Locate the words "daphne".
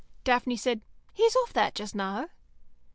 0.23-0.57